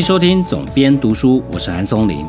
[0.00, 2.24] 欢迎收听总编读书，我是韩松林。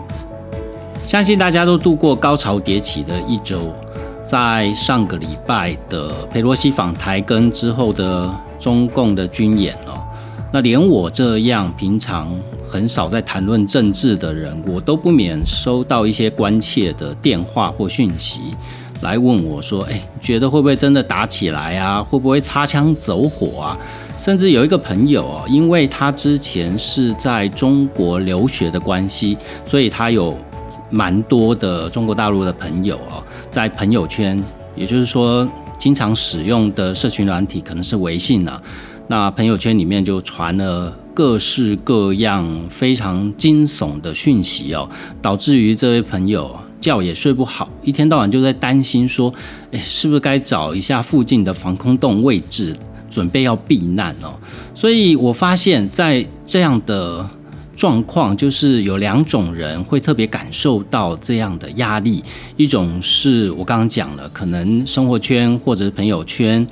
[1.05, 3.73] 相信大家都度过高潮迭起的一周，
[4.21, 8.29] 在上个礼拜的佩洛西访台跟之后的
[8.59, 10.04] 中共的军演哦，
[10.51, 12.37] 那连我这样平常
[12.69, 18.54] 很少在谈论政治的人，我都不免收到一些关切的电话或讯息，
[18.99, 22.04] 来问我说：“哎，觉得会不会真的打起来啊？
[22.04, 23.79] 会不会擦枪走火啊？”
[24.21, 29.36] 甚至有一个朋友哦，因为他之前是在中国留学的关系，
[29.66, 30.38] 所以他有
[30.92, 34.39] 蛮多的中国大陆的朋友哦，在朋友圈，
[34.75, 38.61] 也就是说经常使用的社群软体可能是微信啊，
[39.08, 44.88] 那朋友圈里面就传了各式各样非常惊悚的讯息哦，
[45.19, 49.33] 导致于这位朋友觉也睡不好，一天到晚就在担心说，
[49.72, 52.78] 哎，是不是该找一下附近的防空洞位置？
[53.11, 54.33] 准备要避难哦，
[54.73, 57.29] 所以我发现，在这样的
[57.75, 62.23] 状况，就是有两种人会特别感受到这样的压力。
[62.55, 66.65] 一种是我刚刚讲了，可能生活圈或者是朋友圈，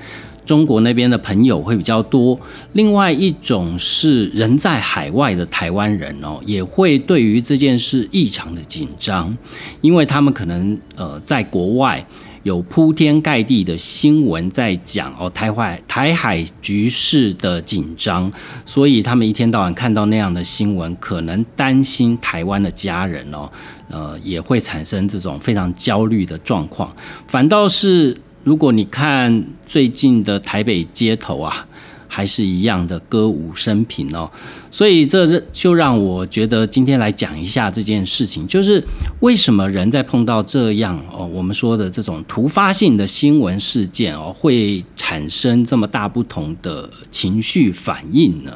[0.46, 2.40] 中国那边的朋友会比较多；
[2.74, 9.36] 另外一种是人在海外的台湾人哦，也会对于这件事异常的紧张，
[9.82, 12.06] 因为他们可能呃在国外。
[12.44, 18.32] 有铺天盖地的新闻在讲哦，台海台海局势的紧张，
[18.66, 23.52] 所以他们一天到晚看到那样的新闻，可能担心台湾的家人哦，
[23.90, 26.96] 呃，也会产生这种非常焦虑的状况。
[27.28, 31.66] 反倒是如果你看最近的台北街头啊。
[32.12, 34.30] 还是一样的歌舞升平哦，
[34.72, 38.84] 所以这就让我觉得今天来讲一下这件事情，就是
[39.22, 48.52] 为什么人在碰到这样哦，我们说的这种突发性的新闻事件哦，会产生这么大不同的情绪反应呢？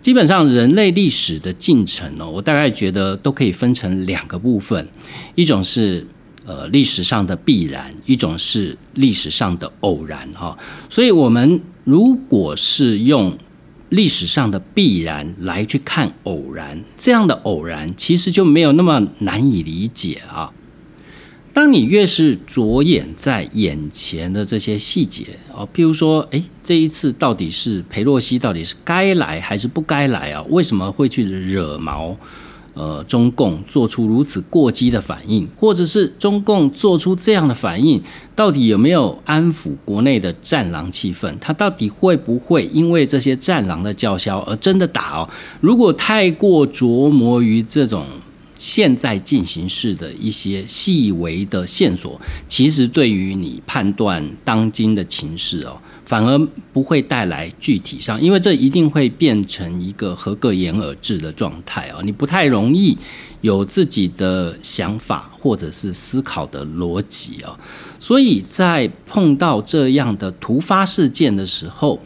[0.00, 4.88] 基本上人类历史的进程哦，我大概觉得都可以分成两个部分，
[5.34, 6.06] 一种是。
[6.46, 10.56] 呃，历史上的必然，一种是历史上的偶然，哈。
[10.88, 13.36] 所以，我们如果是用
[13.88, 20.52] 历史上的必然来去看偶然，这样的偶然其实就没有那么难以理解啊。
[21.52, 30.44] 当你越是着眼在眼前的这些细节哦，譬如说，诶，这一次到底是裴洛西到底是该来还是不该来啊？
[30.48, 32.16] 为什么会去惹毛？
[32.74, 38.00] 呃，中共做出如此过激的反应，或者是中共做出这样的反应，
[38.36, 41.34] 到底有没有安抚国内的战狼气氛？
[41.40, 45.28] 他到底会不会因为这些战狼的叫嚣而真的打哦？
[45.60, 48.06] 如果太过琢磨于这种
[48.54, 55.76] 现在进行式的一些细微的线索，其实对于你判断当今的情势哦。
[56.10, 56.36] 反而
[56.72, 62.00] 不会带来具体上，因为这一定会变成一个合个言而至的状态啊！
[62.02, 62.98] 你不太容易
[63.42, 67.56] 有自己的想法或者是思考的逻辑啊！
[68.00, 72.00] 所以在碰到这样的突发事件的时候，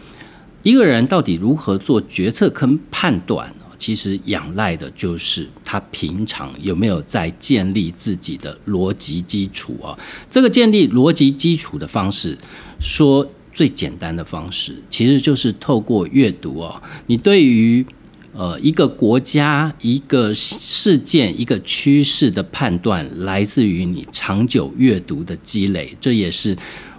[0.62, 9.98] 一个人到底如何做决策跟判断其实仰赖的就是他平常有没有在建立自己的逻辑基础啊！
[10.30, 12.36] 这个建立逻辑基础的方式，
[12.78, 13.26] 说。
[13.54, 16.82] 最简单的方式，其实就是透过阅读哦。
[17.06, 17.86] 你对于
[18.34, 25.96] 呃一个国家、一个事件、一个趋势的判断，来自于你长久阅读的积累。
[26.00, 26.54] 这也是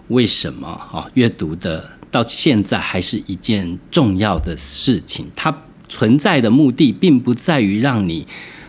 [0.07, 5.27] 为什么哈阅读的到现在还是一件重要的事情。
[5.35, 5.55] 它
[5.89, 8.25] 存在的目的，并不在于让你。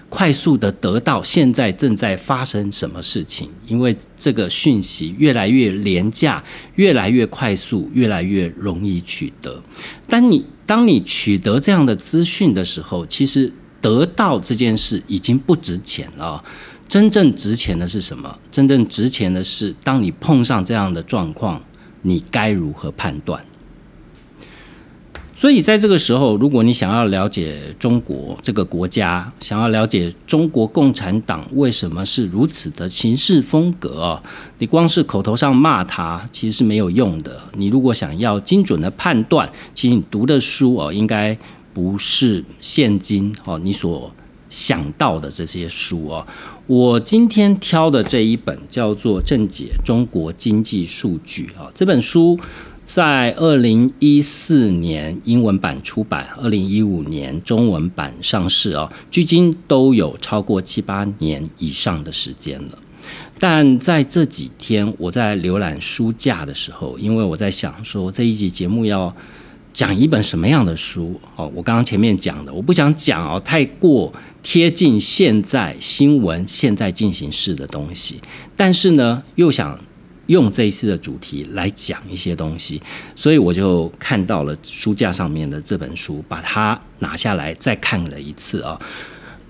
[0.09, 6.43] 快速的得到现在正在发生什么事情，因为这个讯息越来越廉价，
[6.77, 9.63] 越来越快速，越来越容易取得。
[10.09, 16.43] 当你当你取得这样的资讯的时候，其实得到这件事已经不值钱了。
[16.89, 18.39] 真正值钱的是什么？
[18.51, 21.61] 真正值钱的是，当你碰上这样的状况，
[22.03, 23.45] 你该如何判断？
[25.39, 34.23] 所以在这个时候，如果你想要了解中国这个国家，想要了解中国共产党为什么是如此的行事风格啊，
[34.59, 37.39] 你光是口头上骂他，其实是没有用的。
[37.53, 41.37] 你如果想要精准的判断，其实你读的书哦，应该
[41.75, 44.11] 不是现今哦你所
[44.49, 46.27] 想到的这些书哦。
[46.67, 52.41] 我今天挑的这一本叫做《正解中国经济数据》啊，这本书。
[52.87, 62.79] 在二零一四年英文版出版，二零一五年中文版上市哦，距今都有超过七八年以上的时间了。
[63.41, 69.13] 但在这几天，我在浏览书架的时候，因为我在想说这一集节目要
[69.73, 71.51] 讲一本什么样的书哦？
[71.57, 74.13] 我刚刚前面讲的，我不想讲哦，太过
[74.45, 78.21] 贴近现在新闻、现在进行式的东西。
[78.55, 79.77] 但是呢，又想
[80.27, 82.81] 用这一次的主题来讲一些东西，
[83.15, 88.81] 所以我就看到了书架上面的这本书，把它拿下来再看了一次啊。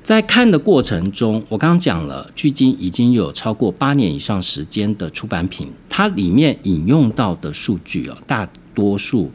[0.02, 9.32] 在看的过程中，我刚刚讲了，距今已经有超过八年以上时间的出版品，它里面引用到的数据哦，大多数。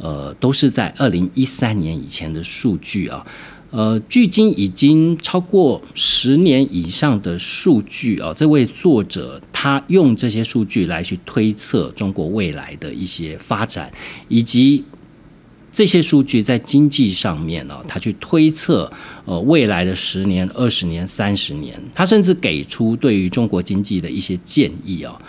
[0.00, 3.26] 呃，都是在二零一三年以前的数据啊，
[3.70, 8.32] 呃，距今已经超过十年以上的数据啊。
[8.34, 13.92] 这位作者他用这些数据来去推测中国未来的一些发展，
[14.28, 14.84] 以及
[15.70, 18.90] 这些数据在经济上面呢，他去推测
[19.26, 25.20] 呃未来的十年、二十年、三十年，他甚至给出对于中国经济的一些建议啊。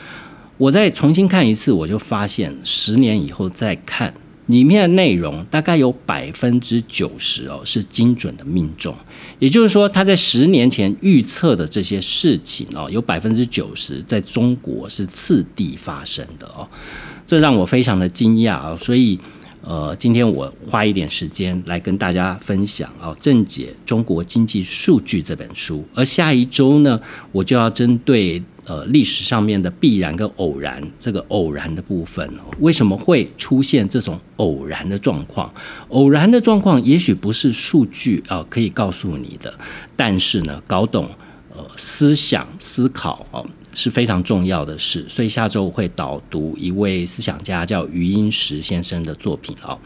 [0.57, 4.13] 我再重新看一次，我就发现十年以后再看。
[4.49, 8.95] 里面的内容大概有百分之九十哦是精准的命中，
[9.37, 16.67] 也就是说他在十年前预测的这些事情哦，有百分之九十在中国是次第发生的哦，
[17.27, 18.75] 这让我非常的惊讶啊！
[18.75, 19.19] 所以
[19.61, 26.99] 呃，今天我花一点时间来跟大家分享哦，《正解中国经济数据》这本书，而下一周呢，
[27.31, 28.41] 我就要针对。
[28.69, 35.51] 呃，历史上面的必然跟偶然，这个偶然的部分，为什么会出现这种偶然的状况？
[35.88, 39.51] 偶然的状况也许不是数据啊可以告诉你的，
[39.95, 41.10] 但是呢，搞懂
[41.51, 43.44] 呃思想思考哦
[43.74, 45.04] 是非常重要的事。
[45.10, 49.80] 所以下周我会导读一位思想家叫余英时先生的作品哦。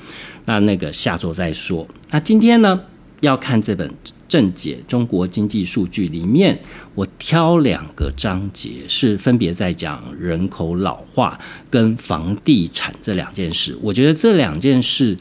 [0.43, 1.87] 那那个下周再说。
[2.11, 2.81] 那今天呢，
[3.21, 3.89] 要看这本。
[4.33, 6.59] 正解中国经济数据里面，
[6.95, 11.39] 我挑两个章节是分别在讲人口老化
[11.69, 13.77] 跟房地产这两件事。
[13.79, 15.15] 我觉得这两件事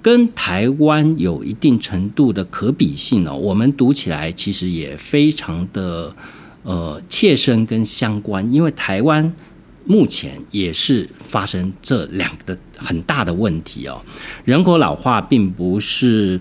[0.00, 3.36] 跟台湾有一定程度的可比性哦。
[3.36, 6.14] 我们读起来其实也非常的
[6.62, 9.34] 呃切身跟相关，因为台湾
[9.86, 14.00] 目前也是发生这两个很大的问题哦。
[14.44, 16.40] 人口老化并不是。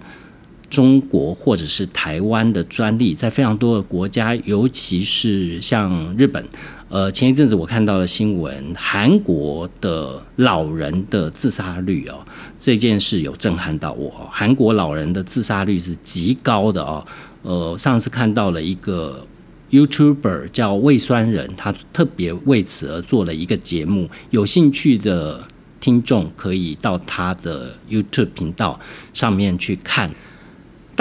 [0.72, 6.44] 中国或者是台湾的专利，在非常多的国家，尤其是像日本，
[6.88, 12.26] 呃，前一阵子我看到了新闻，韩国的老人的自杀率哦，
[12.58, 14.10] 这件事有震撼到我。
[14.32, 17.06] 韩国老人的自杀率是极高的哦，
[17.42, 19.28] 呃，上次看到了一个
[19.72, 25.46] YouTuber 叫胃酸人，他特别为此而做了一个节目，有兴趣的
[25.82, 28.80] 听众可以到他的 YouTube 频道
[29.14, 30.10] 上面去看。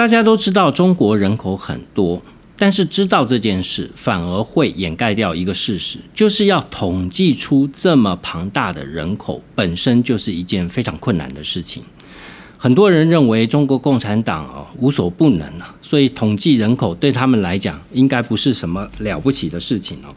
[0.01, 2.19] 大家都知道中国人口很多，
[2.57, 11.83] 但是知道这件事反而会掩盖掉一个事实，就是要统计出这么庞大的人口，本身就是一件非常困难的事情。
[12.57, 20.09] 很多人认为中国共产党哦无所不能啊，所以统计人口对他们来讲应该不是什么了不起的事情哦。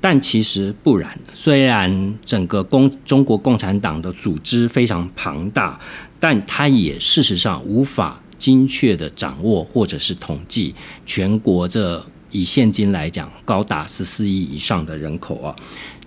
[0.00, 5.80] 但其实不然，虽然整个共中国共产党的组织非常庞大，
[6.20, 8.21] 但它也事实上无法。
[8.42, 10.74] 精确的掌握或者是统计
[11.06, 15.54] 全国这以现今来讲高达十四亿以上的人口啊，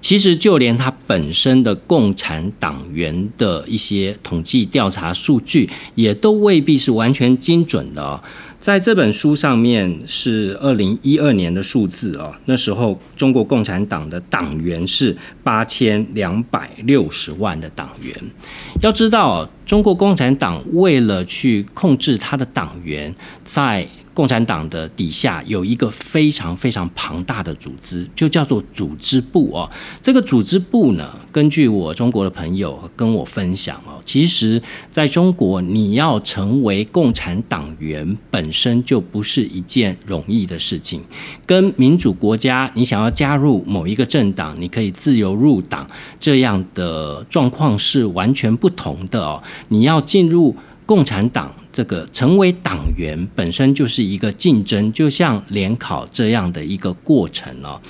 [0.01, 8.21] 其实就连他本身的共产党员的一些统计调查数据，也都未必是完全精准的。
[8.65, 18.11] 在这本书上面是二零一二年的数字哦，那时候中国共产党的党员是八千两百六十万的党员。
[18.81, 29.69] 要知道，中国共产党为了去控制他的党员，在共产党的底下有一个非常非常庞大的组织，就叫做组织部哦。
[30.01, 41.03] 这个组织部呢，根据我中国的朋友跟我分享哦，其实在中国，你要成为共产党员本身就不是一件容易的事情。
[41.45, 45.85] 跟民主国家，你想要加入某一个政党，你可以自由入党
[46.21, 49.43] 这样的状况是完全不同的哦。
[49.67, 50.55] 你要进入。
[50.87, 57.81] 共产党这个成为党员本身就是一个竞争，就像联考这样的一个过程哦。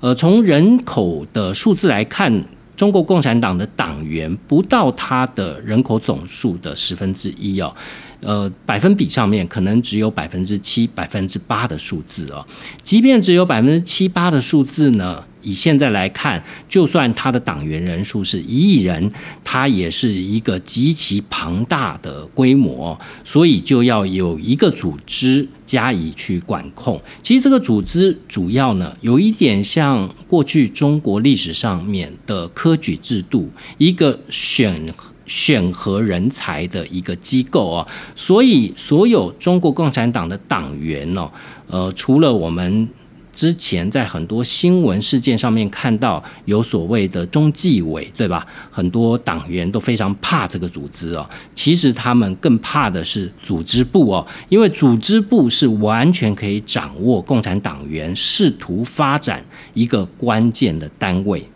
[0.00, 2.44] 呃，从人口的数字来看，
[2.76, 7.74] 中国共产党的党员不到它的人口总数的十分之一哦。
[8.20, 12.46] 呃，百分比上面可能只有百分之七、百分之八的数字哦。
[12.82, 15.24] 即便只有百分之七八的数字呢？
[15.42, 19.10] 以现在来看，就算他的党员人数是一亿人，
[19.42, 27.00] 他也是一个极其庞大的规模，所以就要有一个组织加以去管控。
[27.22, 34.86] 其实这个组织主要呢，有一点像过去中国历史上面的科举制度，一个选。
[35.26, 37.86] 选和人才的一个机构哦。
[38.16, 41.30] 所以，所有中国共产党的党员哦，
[41.68, 42.88] 呃，除了我们。
[43.32, 48.46] 之前在很多新闻事件上面看到有所谓的中纪委，对吧？
[48.70, 51.28] 很多党员都非常怕这个组织哦。
[51.54, 59.44] 其实他们更怕的是组织部哦，因为组织部是完全可以掌握共产党员试图发展
[59.74, 61.48] 一个关键的单位。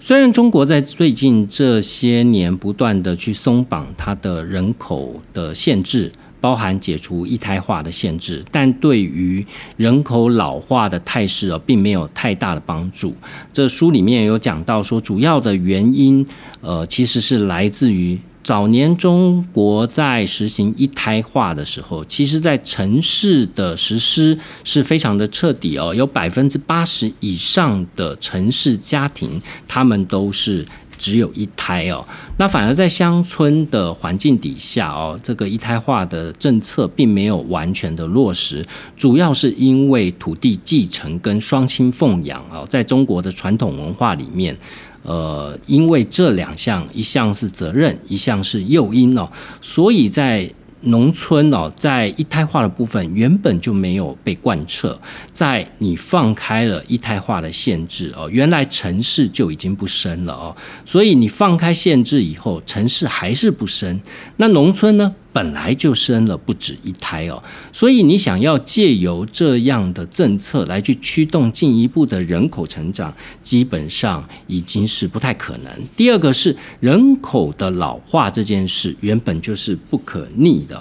[0.00, 6.12] 虽然中国在最近这些年不断的去松绑它的人口的限制。
[6.44, 9.46] 包含解除一胎化的限制，但对于
[9.78, 13.14] 人口老化的态势哦，并没有太大的帮助。
[13.50, 16.26] 这书里面有讲到说，主要的原因，
[16.60, 30.66] 呃，其实是来自于早年中国在实行一胎化的时候，其实在城市的实施是非常的彻底哦，有百分之八十以上的城市家庭，他们都是。
[31.04, 32.02] 只有一胎哦，
[32.38, 38.64] 那反而在乡村的环境底下哦，这个一胎化的政策并没有完全的落实，
[38.96, 44.56] 主要是因为土地继承跟双亲奉养哦，在中国的传统文化里面，
[45.02, 49.30] 呃，因为这两项一项是责任，一项是诱因哦，
[49.60, 50.50] 所以在。
[50.84, 54.98] 农村哦，在一胎化的部分原本就没有被贯彻，
[55.32, 64.00] 在你放开了一胎化的限制哦，原来城市就已经不生了哦，所以你放开限制以后，城市还是不生，
[64.36, 65.14] 那农村呢？
[65.34, 73.12] 本来就生了不止一胎哦，所以你想要借由这样的政策来去驱动进一步的人口成长，
[73.42, 75.72] 基本上已经是不太可能。
[75.96, 80.80] 第二个是人口的老化这件事，原本就是不可逆的。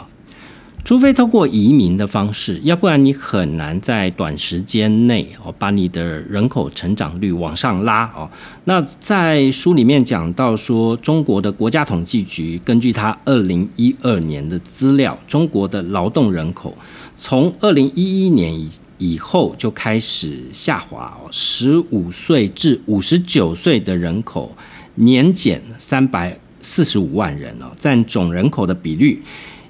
[0.85, 8.29] 除非通过移民的方式，要不然你很难在短时间内哦把你的人口成长率往上拉哦。
[8.65, 16.77] 那在书里面讲到说，中国的国家统计局根据他二零一二年的资料，中国的劳动人口
[17.15, 24.53] 从二零一一年以以后就开始下滑哦，十五岁至五十九岁的人口
[24.95, 29.23] 年减三百四十五万人哦，占总人口的比率。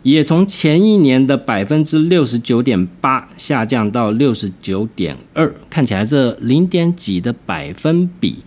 [0.04, 8.38] 也从前一年的百分之六十九点八下降到六十九点二，看起来这零点几的百分比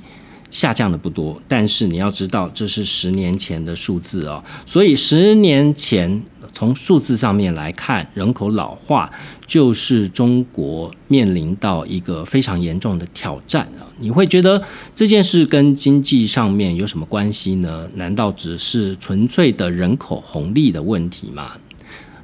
[0.50, 6.22] 下降的不多，但是你要知道这是十年前的数字哦，所以十年前。
[6.56, 9.12] 从数字上面来看，人口老化
[9.46, 13.84] 就是中国面临到一个非常严重的挑战啊！
[13.98, 14.62] 你会觉得
[14.94, 17.86] 这件事跟经济上面有什么关系呢？
[17.96, 21.52] 难道只是纯粹的人口红利的问题吗？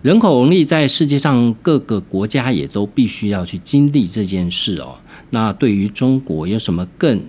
[0.01, 4.95] 人口红利在世界上各个国家也都必须要去经历这件事哦。
[5.29, 7.21] 那对于中国有什么更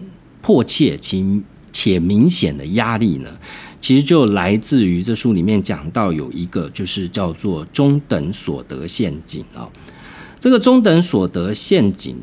[0.42, 1.22] 迫切且
[1.74, 3.30] 且明显的压力呢？
[3.84, 9.70] 其实就来自于这书里面讲到有一个，就是叫做中等所得陷阱啊。
[10.40, 12.16] 这个中等所得陷阱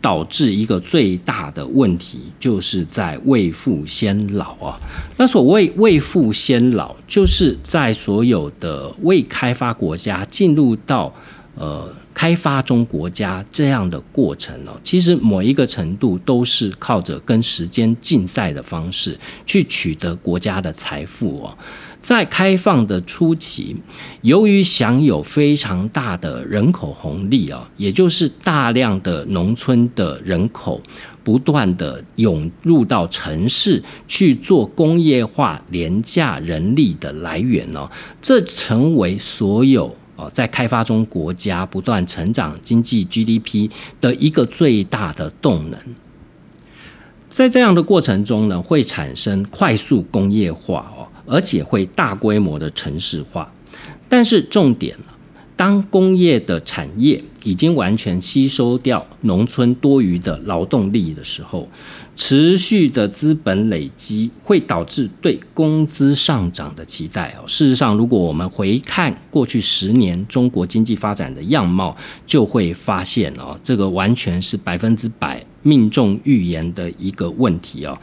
[0.00, 4.76] 导致一个最大的问题，就是在未富先老啊。
[5.16, 11.14] 那所谓未富先老，就是在所有的未开发国家进入到
[11.54, 11.88] 呃。
[12.14, 21.58] 开发中国家这样的过程哦，其实某一个程度都是靠着跟时间竞赛的方式去取得国家的财富哦。
[21.98, 23.74] 在开放的初期，
[24.20, 30.80] 由于享有非常大的人口红利哦，也就是大量的农村的人口
[31.24, 37.90] 不断的涌入到城市去做工业化廉价人力的来源哦，
[38.20, 39.96] 这成为所有。
[40.16, 45.78] 哦，在开发中国家不断成长经济 GDP 的一个最大的动能，
[47.28, 53.52] 在这样的过程中呢，会产生快速工业化哦，而且会大规模的城市化。
[54.08, 55.13] 但是重点呢，
[55.56, 61.68] 当工业的产业已经完全吸收掉农村多余的劳动力的时候。
[62.16, 67.42] 持续的资本累积会导致对工资上涨的期待哦。
[67.48, 77.98] 事实上，如果我们回看过去十年中国经济发展的样貌，就会发现哦，这个完全是百分之百命中预言的一个问题哦。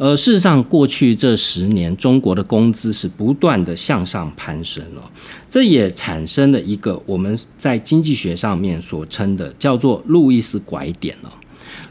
[0.00, 5.02] 呃，事实上，过去这十年中国的工资是不断的向上攀升哦，
[5.50, 11.28] 这也产生了一个我们在经济学上面所称的叫做路易斯拐点哦。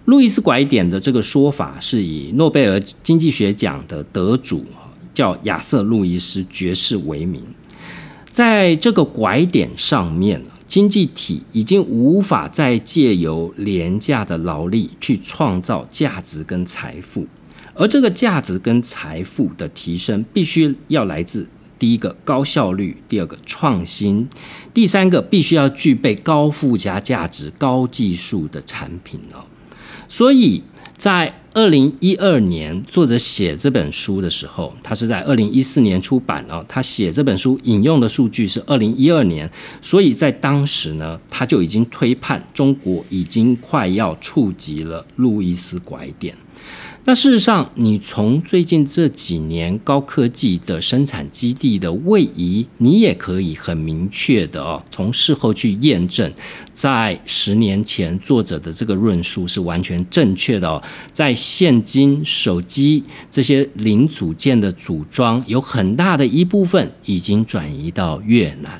[0.05, 4.65] 路易斯拐点的这个说法是以诺贝尔经济学奖的得主
[5.13, 7.43] 叫亚瑟·路易斯爵士为名，
[8.31, 17.27] 在这个拐点上面，经济体已经无法再借由廉价的劳力去创造价值跟财富，
[17.79, 21.47] 而这个价值跟财富的提升，必须要来自
[21.79, 24.27] 第一个高效率，第二个创新，
[24.73, 29.45] 第三个必须要具备高附加价值、高技术的产品哦。
[30.09, 30.61] 所以
[30.97, 36.65] 在二零一二年，作者写这本书的时候，他是在二零一四年出版哦。
[36.67, 39.49] 他写这本书引用的数据是二零一二年，
[39.81, 46.35] 所以在当时呢，他就已经推判中国已经快要触及了路易斯拐点。
[47.09, 56.31] 那事实上，你从最近这几年高科技的生产基地的位移，你也可以很明确的哦，从事后去验证，
[56.71, 60.79] 在十年前作者的这个论述是完全正确的哦。
[61.11, 68.79] 在现今手机这些零组件的组装，有很大的一部分已经转移到越南。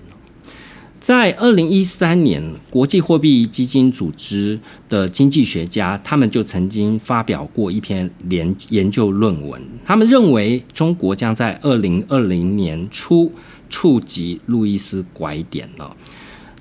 [1.00, 9.62] 在二零一三年，国际货币基金组织的经济学家，他们就曾经发表过一篇研研究论文。
[9.86, 13.32] 他们认为，中国将在二零二零年初
[13.70, 15.96] 触及路易斯拐点了。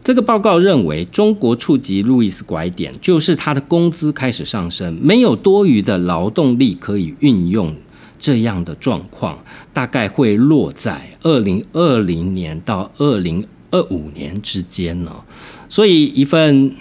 [0.04, 7.74] 这个报告认为，中国触及路易斯拐点，就是他的工资开始上升，没有多余的劳动力可以运用。
[8.20, 13.44] 这样的状况，大概会落在二零二零年到二零。
[13.70, 15.24] 二五年之间呢，
[15.68, 16.74] 所以一份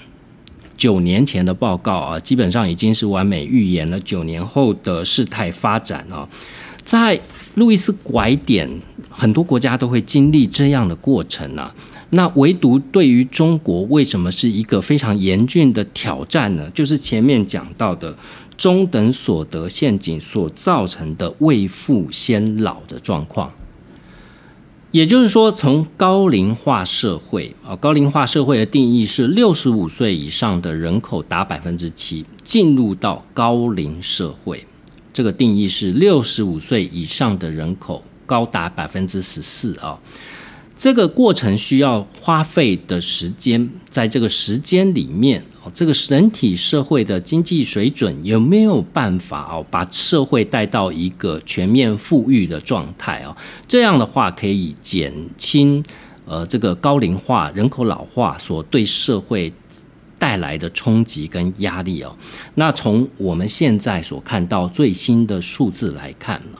[0.77, 6.27] 九年前的报告啊，基本上已经是完美预言了九年后的事态发展啊。
[6.83, 7.19] 在
[7.55, 8.69] 路易斯拐点，
[9.09, 11.75] 很多国家都会经历这样的过程啊。
[12.11, 16.69] 那唯独对于中国，为什么是一个非常严峻的挑战呢？
[16.69, 18.17] 就是前面讲到的
[18.55, 23.51] 中等所得陷阱所造成的未富先老的状况。
[24.91, 34.65] 也就是说，从高龄化社会啊，高龄化社会的定义是六十五岁以上的人口达百分之七，进入到高龄社会，
[35.11, 39.99] 这个定义是六十五岁以上的人口高达百分之十四啊。
[40.77, 53.35] 这个过程需要花费的时间，在这个时间里面哦，这个整体社会的经济水准有没有办法哦，把社会带到一个全面富裕的状态哦？
[53.67, 55.83] 这样的话可以减轻
[56.25, 59.51] 呃这个高龄化、人口老化所对社会
[60.19, 62.15] 带来的冲击跟压力哦。
[62.53, 66.59] 那从我们现在所看到最新的数字来看呢？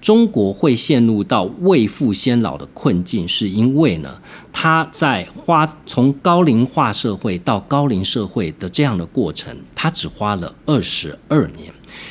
[0.00, 11.70] 中国会陷入到未富先老的困境，是因为呢，它在花从高龄化社会到高龄社会的这样的过程，它只花了二十二年，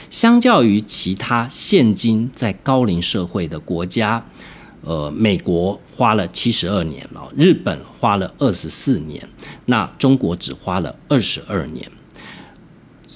[0.09, 4.23] 相较于其他现今在高龄社会的国家，
[4.83, 9.27] 呃，美国花了七十二年了，日本花了二十四年，
[9.65, 11.91] 那中国只花了二十二年。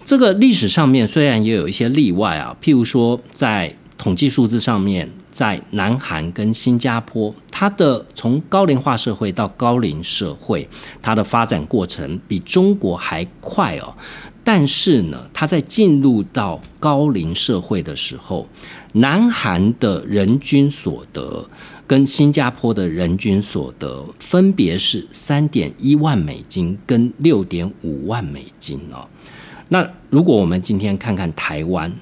[0.04, 3.78] 这个历史上面虽然也有一些例外啊，譬如说在。
[3.98, 10.68] 统计数字上面，在南韩跟新加坡，它的从高龄化社会到高龄社会，
[11.02, 13.96] 它的发展过程比中国还快哦。
[14.44, 18.48] 但是呢，它在进入到高龄社会的时候，
[18.94, 21.48] 南韩的人均所得
[21.88, 29.08] 跟新加坡的人均所得分别是三点一万美金跟六点五万美金哦。
[29.70, 31.94] 那如果我们今天看看台湾。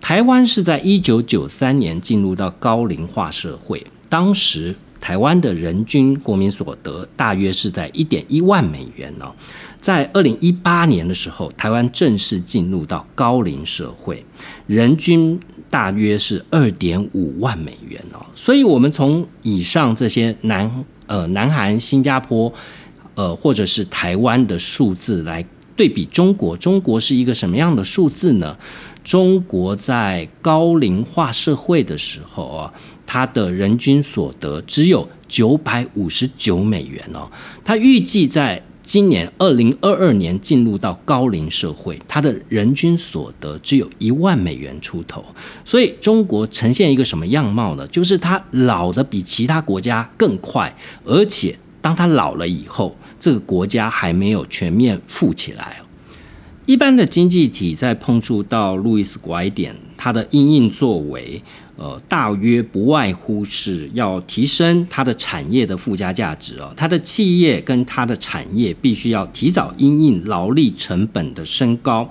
[0.00, 9.34] 台湾是在一九九三年进入到高龄化社会，当时台湾的人均国民所得大约是在一点一万美元哦。
[9.80, 14.24] 在二零一八年的时候，台湾正式进入到高龄社会，
[14.66, 15.38] 人均
[15.70, 18.26] 大约是二点五万美元哦。
[18.34, 22.52] 所以，我们从以上这些南呃南韩、新加坡
[23.14, 28.58] 呃或者是台湾的数字来对比中国，中国是一个什么样的数字呢？
[29.08, 32.74] 中国在高龄化社会的时候啊，
[33.06, 37.26] 它的人均所得只有九百五十九美元哦。
[37.64, 45.24] 它预计在今年二零二二年进入到高龄社会，它的人均所得只有一万美元出头。
[45.64, 47.86] 所以中国呈现一个什么样貌呢？
[47.86, 55.80] 就是它老的比其他国家更快，而且当它老了以后，这个国家还没有全面富起来。
[56.68, 61.42] 一般的经济体在碰触到路易斯拐点，它的因应作为，
[61.76, 72.10] 呃，大约不外乎是要提升它的产业的附加价值哦，它的企业跟它的产业必须要提早因应劳力成本的升高。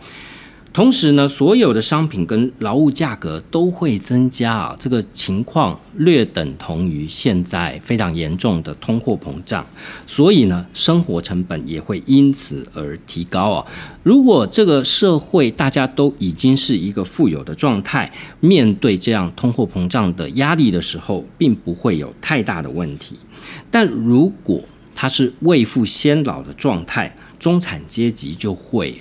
[0.78, 9.66] 同时呢，所有的商品跟劳务价格都会增加啊，这个情况略等同于现在非常严重的通货膨胀，
[10.06, 13.66] 所以呢，生活成本也会因此而提高啊。
[14.04, 23.18] 如果这个社会大家都已经是一个富有的状态，面对这样通货膨胀的压力的时候，并不会有太大的问题。
[23.72, 24.62] 但如果
[24.94, 28.96] 它是未富先老的状态，中产阶级就会。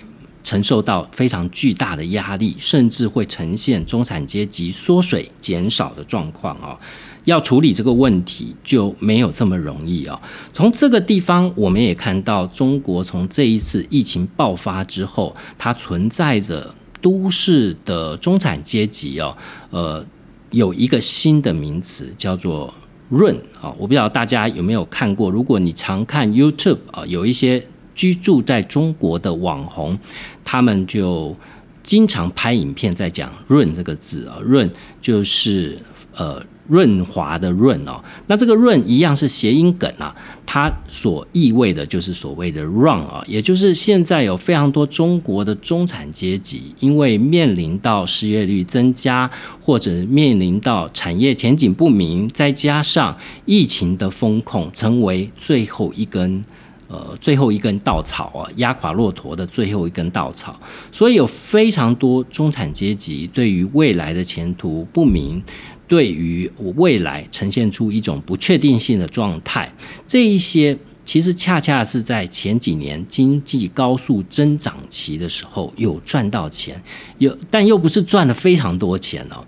[0.47, 6.79] 承受到非常巨大的压力，甚至会呈现中产阶级缩水减少的状况哦。
[7.25, 10.17] 要处理这个问题就没有这么容易哦。
[10.53, 19.37] 从这个地方，我们也看到中国从这一次疫情爆发之后，它存在着都市的中产阶级哦。
[19.71, 20.07] 呃，
[20.53, 22.73] 有一个新的名词叫做
[23.11, 25.29] “润”啊，我不知道大家有没有看过。
[25.29, 27.67] 如果你常看 YouTube 啊，有一些。
[27.97, 29.99] 居住在中国的网红，
[30.47, 31.37] 他们就
[31.83, 34.71] 经常拍影片在讲“润”这个字啊，“润”
[35.03, 35.77] 就是
[36.15, 38.03] 呃润滑的“润”哦。
[38.29, 40.15] 那这个“润”一样是谐音梗啊，
[40.47, 49.29] 它所意味的就是所谓的 “run” 啊，也就是现在有非常多中国的中产阶级，因为面临到失业率增加，
[49.61, 56.45] 或者面临到产业前景不明，再加上疫情的风控，成为最后一根。
[56.89, 60.59] 呃，最后一根稻草啊，压垮骆驼的最后一根稻草，
[60.93, 65.43] 所以有非常多中产阶级对于未来的前途不明，
[65.89, 69.73] 对于未来呈现出一种不确定性的状态。
[70.07, 76.81] 这一些其实恰恰是在前几年经济高速增长期的时候有赚到钱，
[77.19, 79.45] 有但又不是赚了非常多钱哦。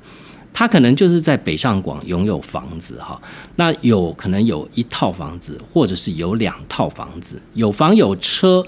[0.52, 3.20] 他可能就是在北上广拥有房子哈，
[3.54, 8.64] 那有可能有一套房子，或者是有两套房子，有房有车，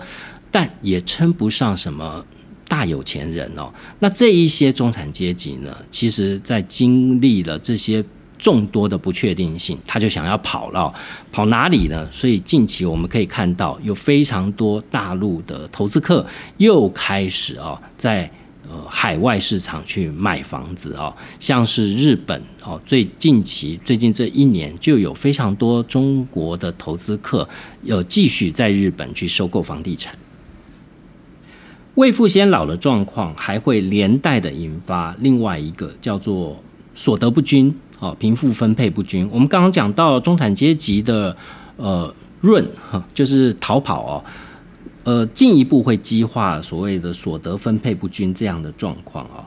[0.52, 2.24] 但也称不上什么
[2.68, 3.72] 大有钱人哦。
[3.98, 8.04] 那这一些中产阶级呢，其实在经历了这些
[8.38, 10.94] 众多的不确定性，他就想要跑了，
[11.32, 12.08] 跑哪里呢？
[12.12, 16.24] 所以近期我们可以看到，有非常多大陆的投资客
[16.58, 18.30] 又开始啊在。
[18.72, 27.48] 呃，海外市场去买房子哦，像是日本哦，最近期最近这一年就有非常多中国的投资客
[27.82, 30.16] 有继续在日本去收购房地产。
[31.96, 36.62] 未富先老的状况还会连带的引发另外一个叫做
[36.94, 39.28] 所得不均哦，贫富分配不均。
[39.32, 41.36] 我们刚刚讲到中产阶级的
[41.76, 44.24] 呃润哈，就是逃跑哦。
[45.04, 49.46] 呃，进一步会激化所谓的所得分配不均这样的状况啊。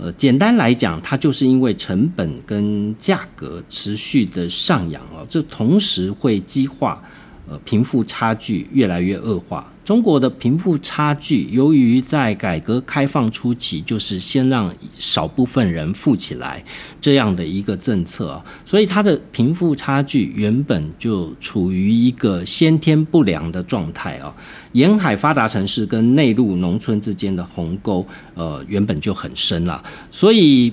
[0.00, 7.02] 呃，简单来讲，它就是因为成本跟价格持续的上扬哦，这同时会激化
[7.48, 9.70] 呃贫富差距越来越恶化。
[9.84, 16.64] 中国的贫富差距，由于在改革开放初期就是先让少部分人富起来
[17.00, 24.32] 这样的一个政策啊，所以它的贫富差距原本就处于一个先天不良的状态啊。
[24.72, 30.72] 沿海发达城市跟内陆农村之间的鸿沟，呃，原本就很深了，所以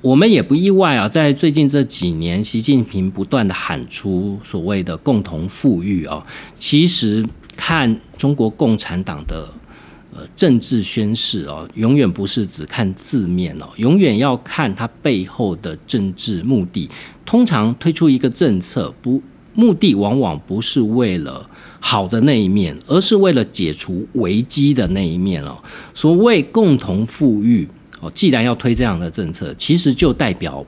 [0.00, 6.26] 我们也不意外啊，在最近这几年，习近平不断的喊出所谓的共同富裕啊，
[6.58, 7.26] 其实。
[7.56, 9.46] 看中国共产党的
[10.14, 16.88] 呃政治宣誓哦，永远不是只看字面哦，永远要看它背后的政治目的。
[17.26, 19.20] 通常推出一个政策，不
[19.52, 21.49] 目的往往不是为了
[21.80, 25.56] 好的那一面，而是为了解除危机的那一面哦。
[25.92, 27.66] 所谓共同富裕
[28.00, 30.64] 哦，既然要推这样的政策，其实就代表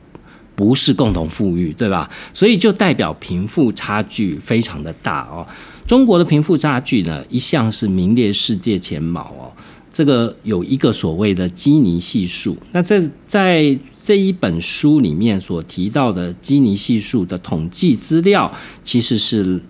[0.57, 2.11] 不是共同富裕，对吧？
[2.33, 5.47] 所以就代表贫富差距非常的大哦。
[5.87, 9.53] 中国的贫富差距呢，一向是名列世界前茅哦。
[9.91, 18.51] 这个有一个所谓的基尼系数，那在在这一本书里面所提到的基尼系数的统计资料，
[18.83, 19.61] 其实是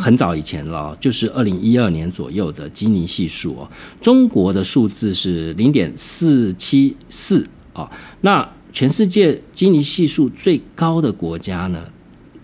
[0.00, 3.70] 很早以前了，就是二零一二年左右的基尼系数哦。
[4.00, 7.90] 中国的数字是零点四七四啊。
[8.22, 11.84] 那全世界基尼系数最高的国家呢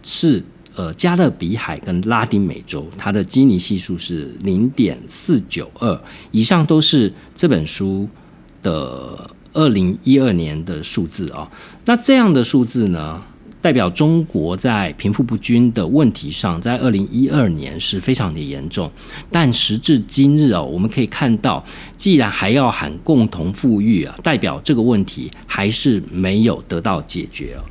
[0.02, 0.44] 是？
[0.78, 5.98] 呃，加勒比海跟拉丁美洲，它的基尼系数是零点四九二，
[6.32, 8.06] 以上都是这本书
[8.62, 11.50] 的二零一二年的数字啊。
[11.86, 13.22] 那这样的数字呢，
[13.60, 18.90] 代表中国在贫富不均的问题上，在二零一二年是非常的严重。
[19.30, 21.64] 但时至今日哦，我们可以看到，
[21.96, 27.64] 既然还要喊共同富裕啊，代表这个问题还是没有得到解决啊。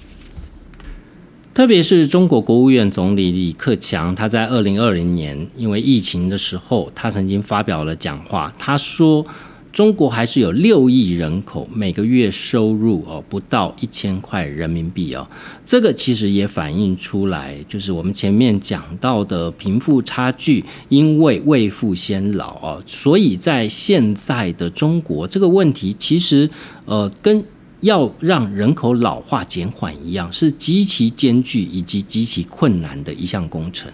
[1.53, 9.25] 特别是中国国务院总理李克强，他在二零二零年因为疫情的时候，他曾经发表了讲话，他说
[9.75, 15.27] 中国还是有六亿人口，每个月收入哦不到一千块人民币哦，
[15.65, 26.49] 这个其实也反映出来，就是我们前面讲到的贫富差距，因为未富先老哦，所以在现在的中国这个问题，其实
[26.85, 27.43] 呃跟
[27.81, 33.91] 要让人口老化减缓一样，是极其艰巨以及极其困难的一项工程。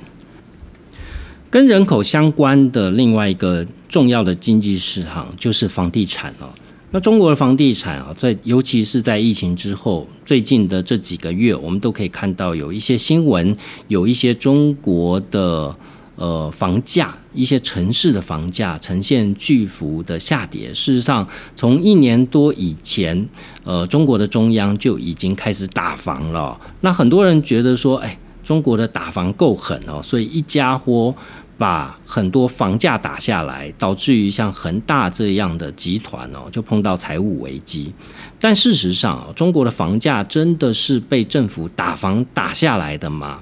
[1.49, 6.47] 跟人口相关的另外一个重要的经济市场就是房地产哦。
[6.93, 13.55] 那中国的房地产啊，在尤其是在疫情之后，最近的这几个月，我们都可以看到有一些新闻，
[13.89, 15.75] 有一些中国的
[16.15, 20.73] 呃房价，一些城市的房价呈现巨幅的下跌。
[20.73, 23.27] 事实上，从一年多以前，
[23.63, 26.59] 呃，中国的中央就已经开始打房了。
[26.81, 31.13] 那很多人觉得说，哎，中国的打房够狠哦，所以一家伙。
[31.61, 37.93] 把很多房价打下来，导致于像恒大这样的集团哦，就碰到财务危机。
[38.39, 43.41] 但事实上，中国的房价真的是被政府打房打下来的吗？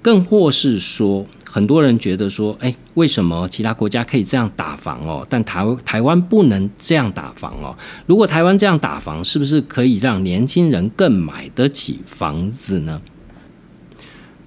[0.00, 7.76] 更或是说，很多人觉得说，哎，为什么其他国家可以这样打房哦，但台台湾不能这样打房哦？
[8.06, 12.98] 如果台湾这样打房，是不是可以让年轻人更买得起房子呢？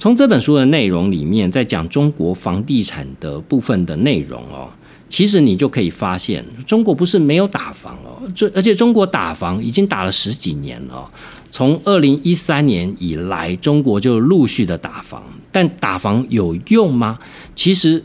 [0.02, 4.68] 从这本书的内容里面，在讲中国房地产的部分的内容哦，
[5.08, 11.08] 其实你就可以发现，中国不是没有打房哦，这而且中国打房已经打了十几年了。
[11.52, 17.20] 从二零一三年以来，中国就陆续的打房，但打房有用吗？
[17.56, 18.04] 其实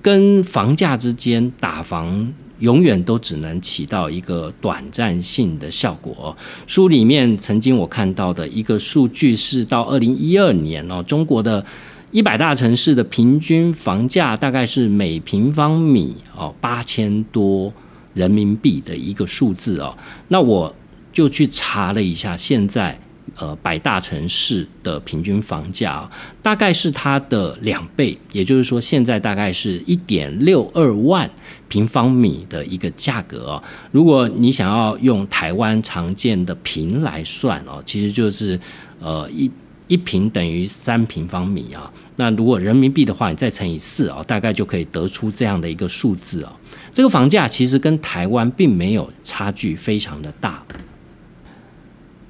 [0.00, 2.32] 跟房价之间打房。
[2.64, 6.34] 永远都只能起到一个短暂性的效果。
[6.66, 11.64] 书里面曾经我看到的一个数据是，到二零一二年哦，中国的
[12.10, 17.72] 一百大城市的平均房价大概是每平方米哦八千多
[18.14, 19.96] 人民币的一个数字哦。
[20.28, 20.74] 那我
[21.12, 22.98] 就去查了一下，现在。
[23.36, 26.08] 呃，百大城市的平均房价
[26.40, 31.28] 大概是它的两倍，也就是说，现在大概是一点六二万
[31.66, 33.62] 平方米的一个价格哦。
[33.90, 38.58] 如果你想要用台湾常见的平来算哦，其实就是
[39.00, 39.50] 呃一
[39.88, 41.92] 一平等于三平方米啊。
[42.14, 46.52] 那如果人民币的话，你再乘以四哦，大概就可以得出这样的一个数字哦。
[46.92, 50.62] 这个房价其实跟台湾并没有差距非常的大。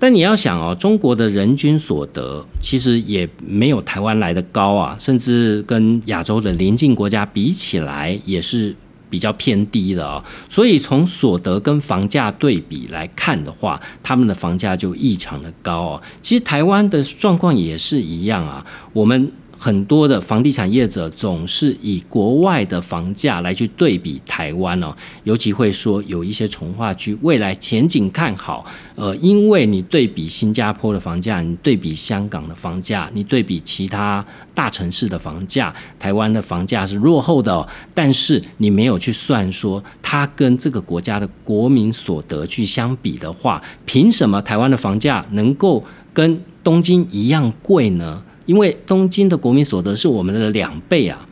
[0.05, 8.77] 但你要想哦，中国的人均所得其实也没有台湾来的高啊，甚至跟亚洲的邻近国家比起来也是
[9.09, 10.23] 比较偏低的哦。
[10.47, 16.03] 所以从所得跟房价对比来看的话，他们的房价就异常的高哦。
[16.21, 19.33] 其实台湾的状况也是一样啊，我们。
[19.64, 34.22] 很多的房地产业者总是以国外的房价来去对比台湾哦，尤其会说有一些从化区未来前景看好，呃，因为你对比新加坡的房价，你对比香港的房价，你对比其他
[34.53, 37.66] 大城市的房价，台湾的房价是落后的哦。
[37.94, 48.22] 但是你没有去算说它跟这个国家的国民所得去相比的话，凭什么台湾的房价能够跟东京一样贵呢？
[48.46, 51.28] 因为东京的国民所得是我们的两倍啊。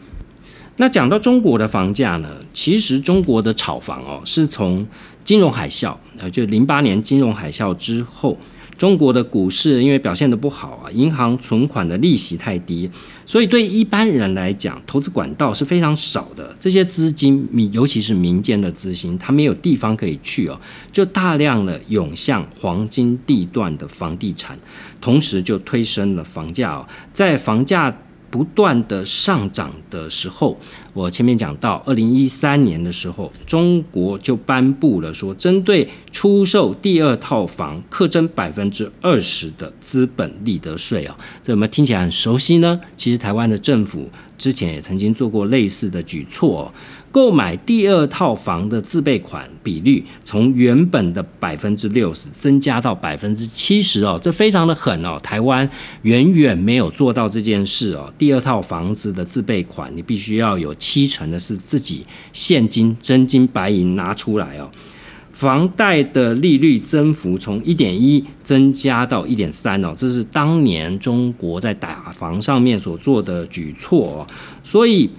[0.76, 4.86] 那讲到中国的房价呢，其实中国的炒房哦，是从
[5.24, 8.36] 金融海啸，呃，就零八年金融海啸之后。
[8.82, 12.90] 中国的股市因为表现的不好啊，银行存款的利息太低，
[13.24, 16.52] 所以对一般人来讲，投资管道是非常少的。
[16.58, 24.58] 这些资金民，尤其是民间的资金，它没有地方可以去哦，就大量的涌向黄金地段的房地产，
[25.00, 27.96] 同时就推升了房价哦，在房价。
[28.32, 30.58] 不断的上涨的时候，
[30.94, 42.80] 我前面讲到，二零一三年的时候，中国就颁布了说，针对出售第二套房，课征百分之二十的资本利得税哦，这怎么听起来很熟悉呢？
[42.96, 46.72] 其实台湾的政府之前也曾经做过类似的举措。
[47.12, 55.20] 购买第二套房的自备款比率从原本的百分之六十增加到百分之七十哦，这非常的狠哦。
[55.22, 55.68] 台湾
[56.02, 58.10] 远远没有做到这件事哦。
[58.16, 64.70] 第二套房子的自备款，你必须要有七成的是自己现金真金白银拿出来哦。
[65.32, 74.26] 房贷的利率增幅从一点一增加到一点三哦，这是当年中国在打房上面所做的举措哦，
[74.64, 75.10] 所以。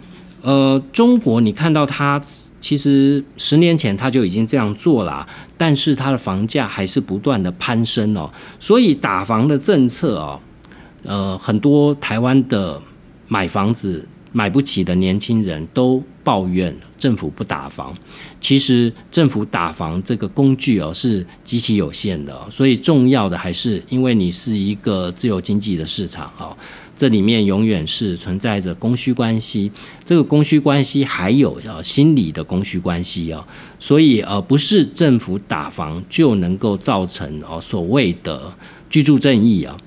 [0.43, 2.21] 呃，中国，你看到它
[2.60, 5.25] 其实十年前它就已经这样做了，
[5.58, 8.29] 但是它的房价还是不断的攀升哦。
[8.60, 10.39] 所以打房的政策哦，
[11.03, 12.82] 呃，很多台湾的
[13.29, 17.93] 买房子买不起的年轻人都抱怨政府不打房。
[18.43, 26.56] 其实政府打房这个工具哦是极其有限的，所以重要的还是因为你是一个自由经济的市场哦，
[26.93, 29.71] 这里面永远是存在着供需关系，
[30.03, 33.47] 这个供需关系还有呃心理的供需关系哦，
[33.79, 38.53] 所以呃不是政府打房就能够造成哦所谓的
[38.89, 39.77] 居住正义啊。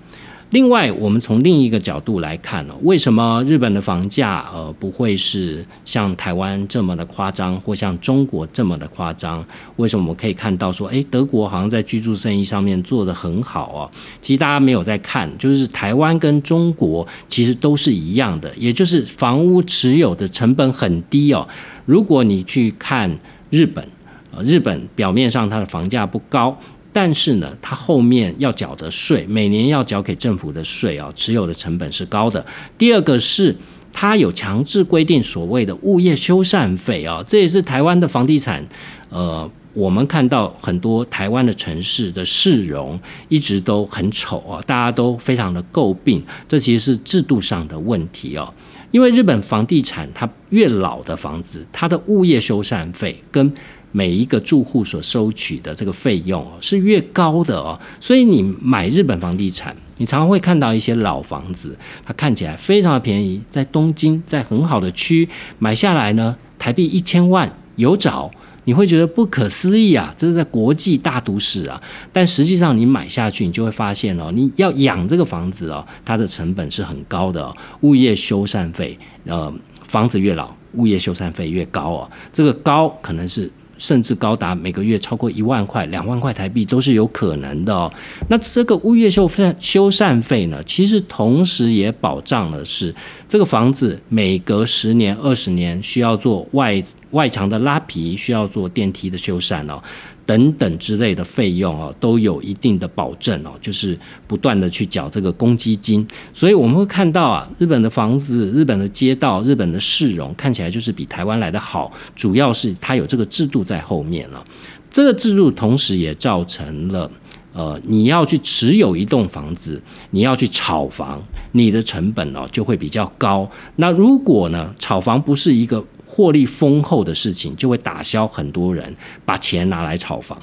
[0.51, 9.45] 另外，我们从另一个角度来看呢，为什么日本的房价呃不会是像台湾这么的夸张，或像中国这么的夸张？
[9.75, 13.91] 为什么我们可以看到说，诶，德国好像在居住生意上面做得很好哦？
[14.23, 21.47] 其实大家没有在看，就是台湾跟中国其实都是一样的，也就是房屋持有的成本很低哦。
[21.87, 23.19] 如果你去看
[23.51, 23.85] 日本，
[24.31, 26.57] 呃，日本表面上它的房价不高。
[26.97, 32.43] 但是呢，它后面要缴的税，每年要缴给政府的税啊，持有的成本是高的。
[32.79, 33.55] 第二个是
[33.93, 38.67] 它有强制规定所谓的物业修缮费啊，这也是台湾的房地产，
[39.11, 48.51] 呃，我们看到很多台湾的城市的市容一直都很丑啊，大家都非常的诟病，这其实是制度上的问题哦。
[48.91, 53.53] 因为日本房地产它越老的房子，它的物业修缮费跟
[53.97, 65.27] 每一个住户所收取的这个费用是越高的哦，所以你买日本房地产，你常常会看到一些老房子，它看起来非常的便宜，在东京，在很好的区
[65.59, 68.31] 买下来呢，台币一千万有找，
[68.65, 71.83] 你会觉得不可思议啊，这是在国际大都市啊，
[72.13, 79.51] 但实际上你买下去，你就会发现哦，你要养这个房子哦，它的成本是很高的，哦物业修缮费，呃，
[79.89, 83.51] 房子越老，物业修缮费越高哦，这个高可能是。
[83.79, 87.93] 甚至高达每个月超过一万块、两万块台币都是有可能的哦。
[88.29, 92.95] 那这个物业修缮修缮费呢，其实同时也保障了是
[93.29, 99.83] 这个房子每隔十年、二十年需要做外外墙的拉皮，需要做电梯的修缮哦。
[100.27, 114.45] 等等之类的费用哦，都有一定的保证哦，就是不断的去缴这个公积金，所以我们会看到啊，日本的房子、日本的街道、日本的市容看起来就是比台湾来的好，主要是它有这个制度在后面了。
[114.91, 117.11] 这个制度同时也造成了，
[117.53, 123.49] 呃，你要去持有一栋房子，你要去炒房，你的成本哦就会比较高。
[123.77, 125.85] 那如果呢，炒房不是一个
[126.17, 128.95] 获利丰厚的事情，就会打消很多人
[129.27, 130.41] 把钱拿来炒房。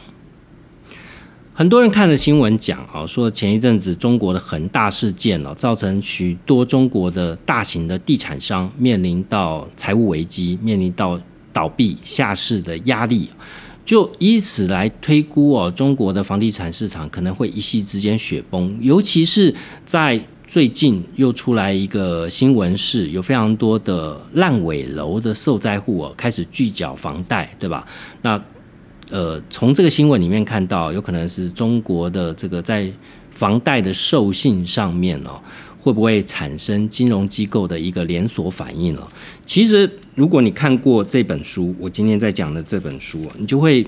[1.51, 11.19] 很多人看了新闻讲啊，说前一阵子中国的恒大事件哦，造成许多中国的大型的地产商面临到财务危机，面临到
[11.51, 13.27] 倒闭下市的压力，
[13.83, 19.55] 就以此来推估哦，中国的房地产市场可能会一夕之间雪崩，尤其是
[19.87, 20.23] 在。
[20.53, 27.83] 最近又出来一个新闻，是有非常多的烂尾楼的受灾户哦，开始拒缴房贷，对吧？
[28.21, 28.39] 那
[29.09, 32.87] 呃，从这个新闻里面看到，有可能是中国的这个在
[33.31, 35.41] 房贷的授信上面哦，
[35.79, 39.07] 会不会产生金融机构的一个连锁反应了？
[39.43, 43.83] 其实，如果你看过这本书，我今天在讲的这本书，你就会。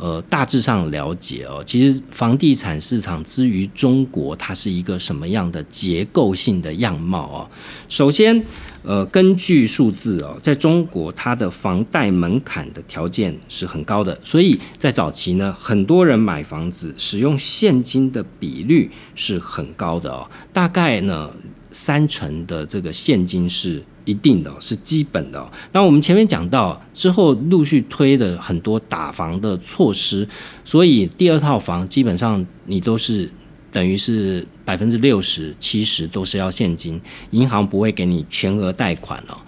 [0.00, 7.50] 呃，大致上了解哦，其实房地产市场之于中国，它是一个什么样的结构性的样貌哦？
[7.86, 8.42] 首先，
[8.82, 21.30] 呃，根据数字哦，在中国，它的房贷门槛的条件是很高的，所以在早期呢，很多人买房子使用现金的比率是很高的哦，大概呢。
[21.70, 25.52] 三成的这个现金是一定的，是基本的。
[25.72, 30.26] 那我们前面讲到之后，陆续推的很多打房的措施，
[30.64, 33.30] 所以第二套房基本上你都是
[33.70, 39.38] 等于是百分之六十、七十都是要现金，银行不会给你全额贷款哦。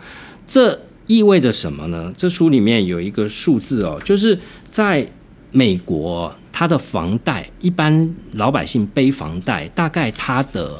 [0.46, 2.12] 这意味着什么呢？
[2.16, 5.10] 这书里面有一个数字哦，就是在
[5.50, 10.78] 美国，它的房贷一般老百姓背房贷，大概它的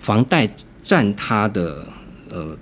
[0.00, 0.50] 房贷。
[0.82, 1.86] 占他的
[2.30, 2.56] 呃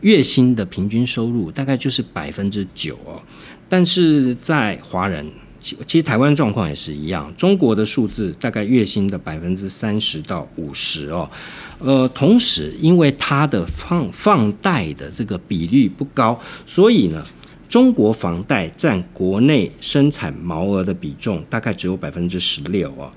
[0.00, 3.20] 月薪的平均收入大概就是百分之九哦，
[3.68, 5.26] 但是在华人，
[5.60, 11.30] 其实台湾状况也是一样，中国的数字大概月薪的百分之三十到五十哦，
[11.78, 17.24] 呃，同时因为它的放放贷的这个比率不高，所以呢，
[17.66, 23.10] 中国房贷占国内生产毛额的比重大概只有百分之十六哦，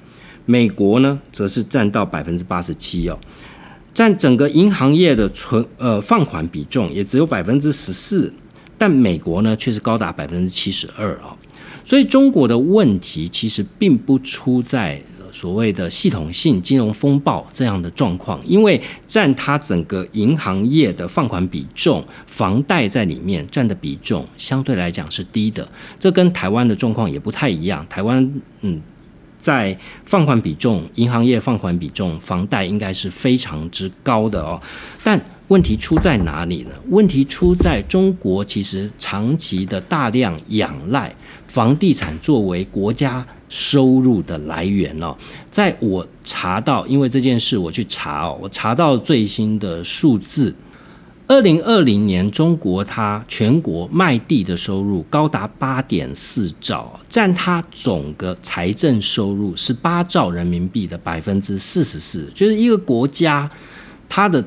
[0.45, 3.19] 美国呢则是占到百分之八十七哦。
[3.97, 8.31] 占整个银行业的存呃放款比重也只有百分之十四，
[8.77, 11.35] 但美国呢却是高达百分之七十二啊，
[11.83, 25.67] 所以中国的问题其实并不出在所谓的系统性金融风暴这样的状况，因为占它整个银行业的放款比重，房贷在里面占的比重相对来讲是低的。
[25.99, 27.83] 这跟台湾的状况也不太一样。
[27.89, 28.31] 台湾
[28.61, 28.79] 嗯，
[29.47, 34.61] 在放款比重，银行业放款比重，房贷应该是非常之高的哦。
[35.05, 35.17] 但
[35.47, 36.71] 问题出在哪里呢？
[36.89, 41.15] 问题出在中国其实长期的大量仰赖
[41.47, 43.25] 房地产作为国家。
[43.49, 45.15] 收入的来源哦，
[45.49, 50.53] 在我查到，因为这件事我去查哦，我查到最新的数字，
[51.28, 63.49] 二零二零年中国它全国卖地的收入高达八点四兆，占它总个财政收入是八兆人民币的百分之四十四，就是一个国家
[64.07, 64.43] 它的。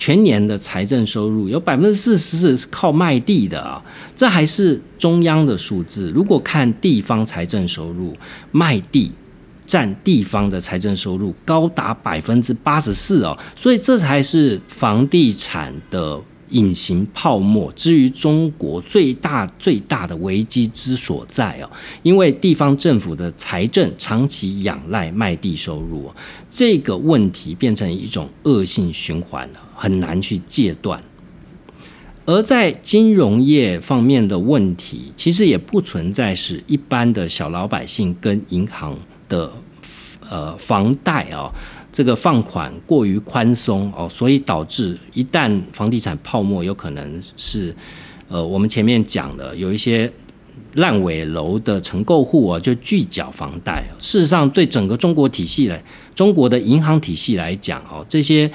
[0.00, 3.82] 全年的财政收入有百分之四十四是靠卖地的啊，
[4.14, 6.08] 这还是中央的数字。
[6.14, 8.16] 如果看地方财政收入，
[8.52, 9.10] 卖地
[9.68, 16.20] 占地方的财政收入高达百分之八十四哦，所以这才是房地产的。
[16.50, 21.70] 隐形泡沫，至于中国最大最大的危机之所在哦，
[22.02, 26.10] 因为地方政府的财政长期仰赖卖地收入，
[26.48, 31.02] 这个问题变成一种恶性循环，很难去戒断。
[32.24, 38.96] 而在金融业方面的问题，其实也不存在是一般的小老百姓跟银行
[39.28, 39.52] 的
[40.28, 41.52] 呃房贷啊。
[41.90, 47.74] 这个放款过于宽松哦，所以导致一旦房地产泡沫，有可能是，
[48.28, 50.12] 呃，我们前面讲的有一些
[50.78, 53.84] 烂尾楼的承购户啊，就拒缴房贷。
[54.00, 55.82] 事实上，对整个中国体系来，
[56.14, 58.50] 中国的银行体系来讲哦，这些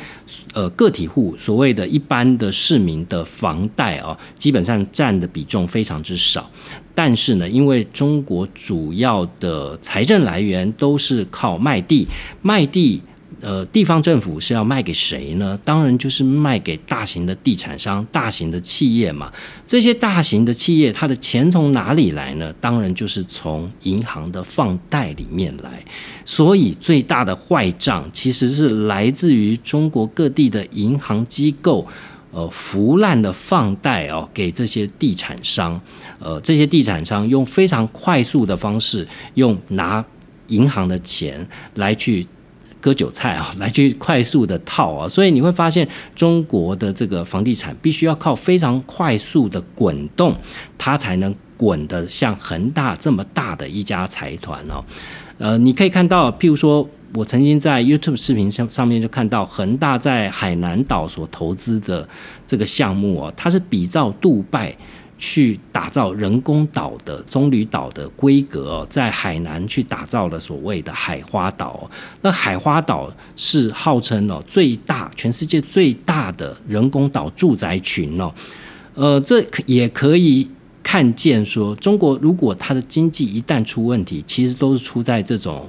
[0.53, 6.49] 呃个体户所谓的一般的市民的房贷哦，基本上占的比重非常之少。
[6.95, 12.07] 但是呢，因为中国主要的财政来源都是靠卖地，
[12.41, 13.01] 卖地。
[13.43, 15.59] 呃，地方政府是要卖给谁呢？
[15.65, 19.29] 当然就是卖给大型的地产商、大型的企业嘛。
[19.67, 22.53] 这些大型的企业，它的钱从哪里来呢？
[22.61, 25.83] 当然就是从银行的放贷里面来。
[26.23, 31.85] 所以最大的坏账其实是来自于中国各地的银行机构，
[32.31, 35.77] 呃，腐烂的放贷哦，给这些地产商。
[36.19, 40.05] 呃，这些地产商用非常快速的方式，用拿
[40.47, 42.25] 银行的钱来去。
[42.83, 50.35] 割韭菜啊，来去快速的套啊，所以你会发现中国的这个房地产必须要靠非常快速的滚动，
[50.77, 54.83] 它才能滚得像恒大这么大的一家财团哦。
[55.37, 62.05] 呃，你可以看到，譬如说我曾经在 YouTube 视频上上面就看到恒大在海南岛所投资的
[62.45, 64.75] 这个项目哦，它是比照杜拜。
[65.25, 71.89] 去打造人工岛的棕榈岛的规格，在海南去打造了所谓的海花岛。
[72.19, 78.29] 那海花岛是号称哦最大全世界最大的人工岛住宅群哦。
[78.95, 80.45] 呃，这也可以
[80.83, 85.65] 看见说，中国如果它的经济一旦出问题，其实都是出在这种。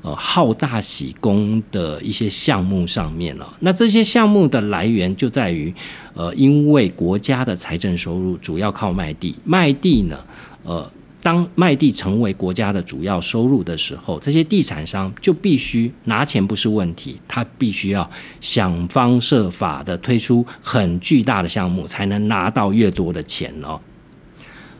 [0.00, 3.56] 呃，好大喜功的一些项目上面了。
[3.58, 5.74] 那这些项目的来源就在于，
[6.14, 10.16] 呃，因为国家的财政收入主要靠卖地，卖地呢，
[10.62, 10.88] 呃，
[11.20, 18.08] 当卖地成为国家的主要收入的时候，这些地产商就必须拿钱不是问题，他必须要
[18.40, 23.80] 想方设法的推出很巨大的项目，才能拿到越多的钱哦。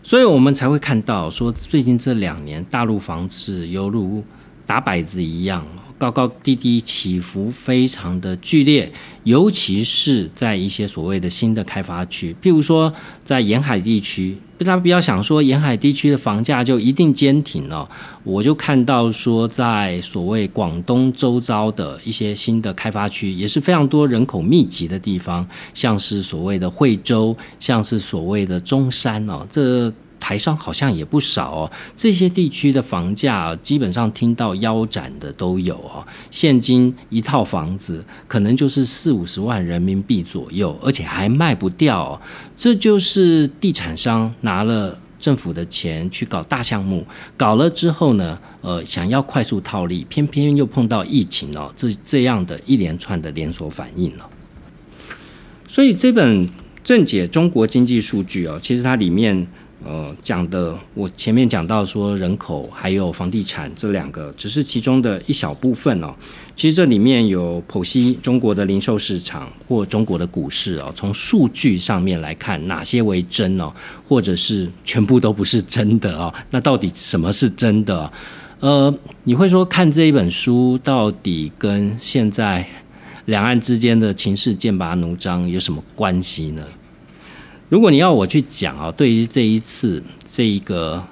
[0.01, 4.23] 所以我们才会看到说，最近这两年大陆房市犹如。
[4.69, 5.67] 打摆子一样，
[5.97, 8.93] 高高低低，起伏非常的剧烈，
[9.25, 12.93] 尤其是在一些所谓的新的开发区，譬如说
[13.25, 17.89] 在沿海地区，大家不要想说沿海地区的房价就一定坚挺了。
[18.25, 29.91] 我就看到说，在所谓广东周遭的一些新的开发区，也是非常多人口密集的地方，像是所谓的惠州，像是所谓的中山哦，这。
[30.21, 36.07] 台商好像也不少哦，这些地区的房价基本上听到腰斩的都有哦。
[36.31, 42.21] 现金一套房子可能就是四五十万人民币左右，而且还卖不掉。
[42.57, 47.07] 这就是地产商拿了政府的钱去搞大项目，
[47.37, 54.29] 搞了之后呢，呃，想要快速套利，偏偏又碰到疫情哦，这这样的一连串的连锁反应了。
[55.67, 56.49] 所以这本
[56.83, 59.47] 正解中国经济数据哦，其实它里面。
[59.89, 66.15] 呃，讲的我前面讲到说人口还有房地产这两个只是其中的一小部分哦。
[66.55, 73.73] 其实这里面有剖析中国的零售市场或中国的股市哦，从数据上面来看哪些为真哦，
[74.07, 76.35] 或者是全部都不是真的哦。
[76.51, 78.13] 那到底什么是真的？
[78.61, 82.69] 呃，你会说看这一本书到底跟现在
[83.25, 86.63] 两岸之间的情势剑拔弩张有什么关系呢？
[87.69, 91.05] 如果你要我去讲啊，对于这一次这一个，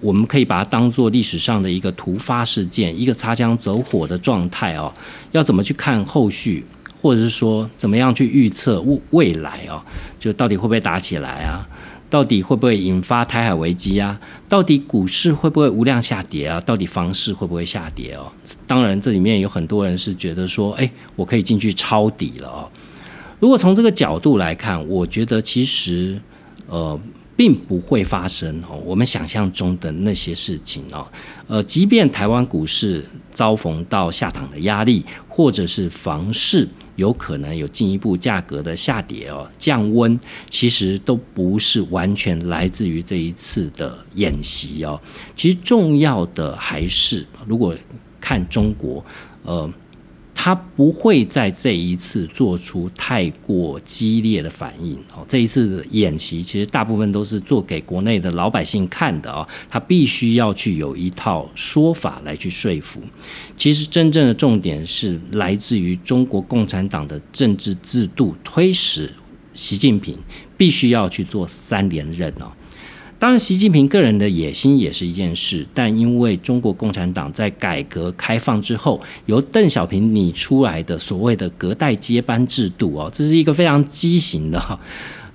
[0.00, 4.92] 我们可以把它当做历史上的一个突发事件，一个擦枪走火的状态哦，
[5.32, 6.64] 要怎么去看后续？
[7.02, 9.82] 或者是说，怎么样去预测未未来哦？
[10.18, 11.68] 就到底会不会打起来啊？
[12.08, 14.18] 到底会不会引发台海危机啊？
[14.48, 16.58] 到底股市会不会无量下跌啊？
[16.62, 18.32] 到底房市会不会下跌哦？
[18.66, 22.70] 当然，这里面有很多人是觉得说，哎，我可以进去抄底了哦。
[23.40, 26.20] 如果从这个角度来看，我觉得其实
[26.68, 27.00] 呃。
[27.36, 31.04] 并不会发生哦，我们想象中的那些事情哦，
[31.48, 40.16] 呃，即便台湾股市遭逢到下档的压力，或者是房市有可能有进一步价格的下跌哦，降温，
[40.48, 45.00] 其实都不是完全来自于这一次的演习哦。
[45.34, 47.74] 其实重要的还是，如果
[48.20, 49.04] 看中国，
[49.42, 49.68] 呃。
[50.34, 55.24] 他不会在这一次做出太过激烈的反应哦。
[55.28, 59.46] 这一次的演习其实大部分都是做给国内的老百姓看的哦。
[59.70, 63.00] 他必须要去有一套说法来去说服。
[63.56, 69.10] 其实真正的重点是来自于中国共产党的政治制度，推使
[69.54, 70.18] 习近平
[70.56, 72.52] 必须要去做三连任哦。
[73.24, 84.78] 当然，习近平个人的野心也是一件事，但因为中国共产党在改革开放之后，由邓小平拟出来的所谓的隔代接班制度哦，这是一个非常畸形的哈，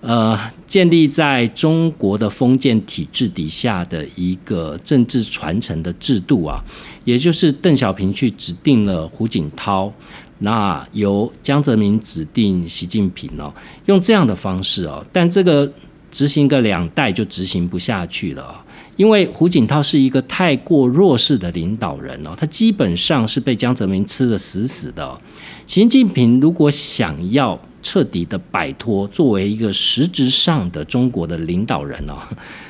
[0.02, 6.64] 呃，建立在中国的封建体制底下的一个政治传承的制度啊，
[7.06, 9.92] 也就是邓小平去指定了胡锦涛，
[10.38, 13.52] 那由江泽民指定习近平哦，
[13.88, 15.74] 用这样的方式哦，但这个。
[16.12, 18.64] 执行个两代就执行不下去了，
[18.95, 25.20] 因为胡锦涛是一个太过弱势的领导人哦，他基本上是被江泽民吃的死死的。
[25.66, 32.16] 习近平如果想要彻底的摆脱作为一个实质上的中国的领导人哦，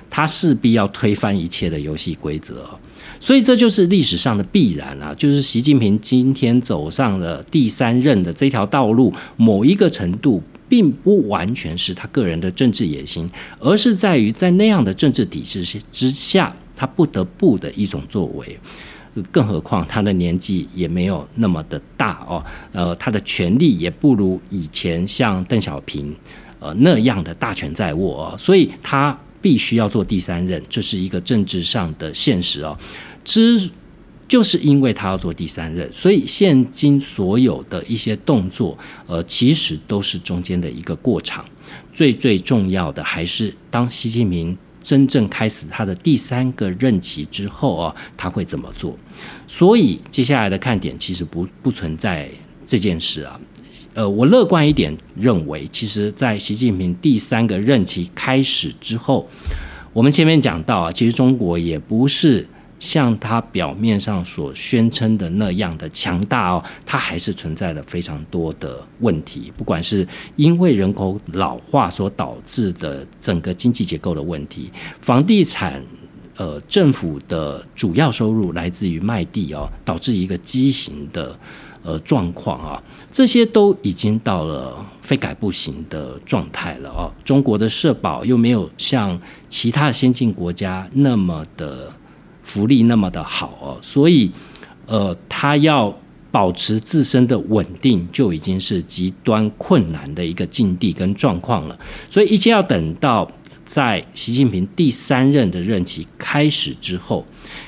[0.09, 2.65] 他势必要推翻一切的游戏规则，
[3.19, 10.43] 所以这就是历史上的必然啊，就是习近平今天走上了第三任的这条道路，某一个程度。
[10.69, 18.57] 并不完全是他个人的政治野心，而是在于在那样的政治体制之下，他不得不的一种作为。
[19.31, 26.15] 更何况他的年纪也没有那么的大哦，呃，他的权力也不如以前像邓小平
[26.59, 32.77] 呃那样的大权在握，哦所以他必须要做第三任，这是一个政治上的现实哦。
[33.25, 33.69] 之
[34.29, 38.77] 就是因为他要做第三任，所以现今所有的一些动作，
[39.07, 41.43] 呃，其实都是中间的一个过场。
[41.91, 48.95] 最最重要的还是，当习近平真正开始他的第三个任期之后啊，他会怎么做？
[49.47, 52.29] 所以接下来的看点其实不不存在
[52.67, 53.39] 这件事啊。
[53.95, 59.27] 呃，我乐观一点认为，其实，在习近平第三个任期开始之后，
[59.91, 62.47] 我们前面讲到啊，其实中国也不是。
[62.79, 69.51] 像他表面上所宣称的那样的强大哦，它还是存在了非常多的问题。
[69.57, 70.07] 不管是
[70.37, 74.71] 因为人口老化所导致的整个经济结构的问题，
[75.01, 75.83] 房地产，
[76.37, 81.37] 呃，政府的主要收入来自于卖地哦，导致一个畸形的
[81.83, 87.11] 呃状况啊，这些都已经到了非改不行的状态了哦。
[87.25, 89.19] 中国的社保又没有像
[89.49, 91.93] 其他先进国家那么的。
[92.49, 94.31] 福利那么的好哦，所以，
[94.87, 95.95] 呃，他要
[96.31, 101.79] 保持自身的稳定，就已经是极端困难的一个境地跟状况了。
[102.09, 103.31] 所以，一切要等到
[103.63, 107.23] 在习近平第三任的任期开始之后，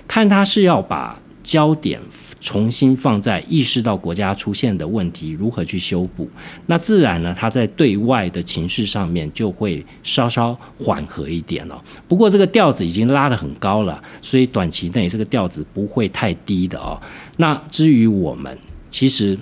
[0.08, 2.02] 看他是要把焦点。
[2.42, 6.28] 重新放在意识到国家出现的问题如何去修补，
[6.66, 11.82] 那自然呢，他在对外的情绪上面就会稍稍缓和一点了。
[12.08, 17.00] 不过这个调子已经拉得很高了，所以短期内这个调子不会太低的哦。
[17.38, 18.58] 那至于我们，
[18.90, 19.38] 其实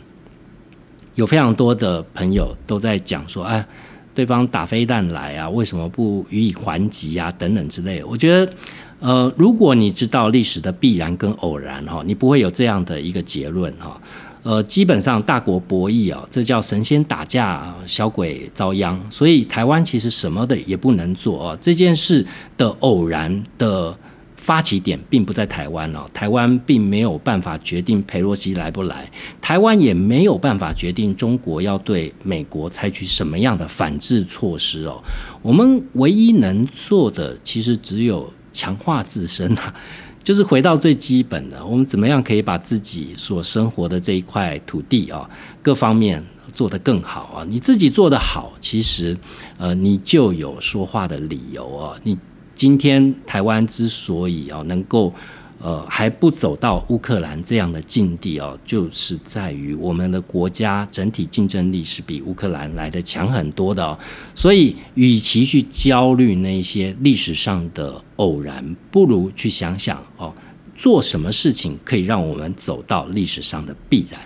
[1.16, 3.66] 有非常多的朋友都在讲说，哎，
[4.14, 7.32] 对方打飞弹来啊，为什么不予以还击啊？
[7.32, 8.04] 等等之类。
[8.04, 8.54] 我觉得。
[9.00, 14.00] 呃，如果你知道历史的必然跟偶然哈，你不会有这样的一个结论哈。
[14.43, 19.00] 呃，基本上大国博弈啊，这叫神仙打架，小鬼遭殃。
[19.10, 21.58] 所以台湾其实什么的也不能做啊。
[21.60, 22.26] 这件事
[22.58, 23.95] 的偶然的
[24.36, 29.10] 发起点并不在台湾哦，台湾并没有办法决定佩洛西来不来，
[29.41, 35.02] 台湾也没有办法决定中国要对美国采取什么样的反制措施哦。
[35.41, 38.30] 我们唯一能做的，其实只有。
[38.52, 39.74] 强化自身啊，
[40.24, 45.30] 就是回到最基本的，我们怎么样可以把自己所生活的这一块土地啊，
[45.62, 46.24] 各方面
[46.54, 47.45] 做得更好啊？
[47.47, 49.18] 你自己做得好，其实
[49.58, 51.95] 呃，你就有说话的理由啊。
[52.04, 52.18] 你
[52.56, 55.14] 今天台湾之所以啊能够。
[55.62, 63.99] 呃，还不走到乌克兰这样的境地哦，就是在于我们的国家整体竞争力是比乌克兰来的强很多的哦。
[64.34, 70.34] 所以，与其去焦虑那些历史上的偶然，不如去想想哦，
[70.76, 74.22] 做什么事情可以让我们走到历史上的必然。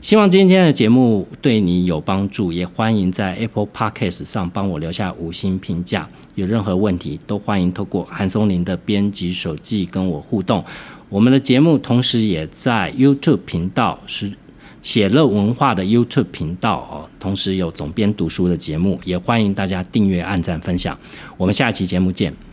[0.00, 6.08] 希望今天的节目对你有帮助，也欢迎在 Apple Podcast 上帮我留下五星评价。
[6.34, 10.64] 有任何问题，都欢迎透过韩松林的编辑手记跟我互动。
[11.08, 14.32] 我们的节目同时也在 YouTube 频道是
[14.80, 20.98] 写乐文化的 YouTube 频道哦，同时有总编读书的节目，也欢迎大家订阅、按赞、分享。
[21.36, 22.51] 我们下期节目见。